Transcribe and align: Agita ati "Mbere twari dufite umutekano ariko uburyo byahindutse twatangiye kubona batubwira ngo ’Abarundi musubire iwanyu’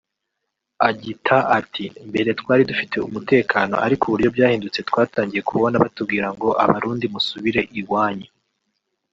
Agita 0.89 1.37
ati 1.59 1.85
"Mbere 2.09 2.29
twari 2.39 2.61
dufite 2.69 2.95
umutekano 3.07 3.73
ariko 3.85 4.03
uburyo 4.05 4.29
byahindutse 4.35 4.79
twatangiye 4.89 5.41
kubona 5.49 5.81
batubwira 5.83 6.27
ngo 6.35 6.49
’Abarundi 6.63 7.05
musubire 7.13 7.61
iwanyu’ 7.79 8.29